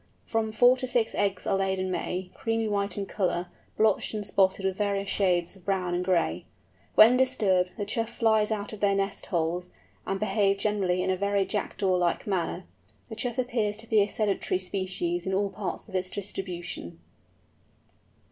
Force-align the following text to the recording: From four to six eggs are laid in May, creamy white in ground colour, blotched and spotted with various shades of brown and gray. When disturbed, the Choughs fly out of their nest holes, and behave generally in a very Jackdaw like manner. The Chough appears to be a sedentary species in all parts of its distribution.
From 0.25 0.51
four 0.51 0.77
to 0.77 0.87
six 0.87 1.13
eggs 1.13 1.45
are 1.45 1.57
laid 1.59 1.77
in 1.77 1.91
May, 1.91 2.31
creamy 2.33 2.67
white 2.67 2.97
in 2.97 3.03
ground 3.03 3.09
colour, 3.15 3.47
blotched 3.77 4.15
and 4.15 4.25
spotted 4.25 4.65
with 4.65 4.75
various 4.75 5.09
shades 5.09 5.55
of 5.55 5.63
brown 5.63 5.93
and 5.93 6.03
gray. 6.03 6.45
When 6.95 7.17
disturbed, 7.17 7.69
the 7.77 7.85
Choughs 7.85 8.09
fly 8.09 8.43
out 8.49 8.73
of 8.73 8.79
their 8.79 8.95
nest 8.95 9.27
holes, 9.27 9.69
and 10.07 10.19
behave 10.19 10.57
generally 10.57 11.03
in 11.03 11.11
a 11.11 11.15
very 11.17 11.45
Jackdaw 11.45 11.95
like 11.97 12.25
manner. 12.25 12.65
The 13.09 13.15
Chough 13.15 13.37
appears 13.37 13.77
to 13.77 13.87
be 13.87 14.01
a 14.01 14.07
sedentary 14.07 14.57
species 14.57 15.27
in 15.27 15.35
all 15.35 15.51
parts 15.51 15.87
of 15.87 15.93
its 15.93 16.09
distribution. 16.09 16.99